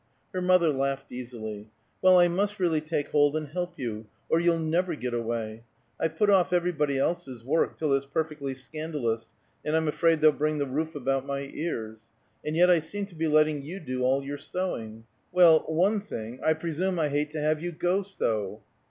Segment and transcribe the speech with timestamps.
[0.33, 1.69] Her mother laughed easily.
[2.01, 5.61] "Well, I must really take hold and help you, or you'll never get away.
[5.99, 9.33] I've put off everybody else's work, till it's perfectly scandalous,
[9.63, 12.05] and I'm afraid they'll bring the roof about my ears,
[12.43, 15.03] and yet I seem to be letting you do all your sewing.
[15.31, 18.63] Well, one thing, I presume I hate to have you go so!"